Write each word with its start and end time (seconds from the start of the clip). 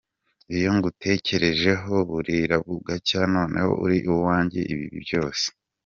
Iyo 0.55 0.69
ngutekerejeho 0.77 1.93
burira 2.09 2.55
bugacya, 2.67 3.19
noneho 3.33 3.71
uri 3.83 3.97
uwanjye 4.15 4.61
ibihe 4.73 4.97
byose,…. 5.05 5.45